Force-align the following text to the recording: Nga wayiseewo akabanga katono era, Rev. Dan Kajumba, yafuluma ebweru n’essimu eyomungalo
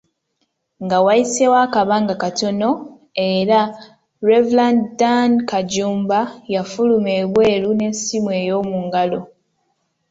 Nga 0.83 0.97
wayiseewo 1.05 1.57
akabanga 1.65 2.13
katono 2.23 2.69
era, 3.29 3.59
Rev. 4.27 4.47
Dan 4.99 5.31
Kajumba, 5.49 6.19
yafuluma 6.53 7.09
ebweru 7.21 7.69
n’essimu 7.73 8.29
eyomungalo 8.41 9.19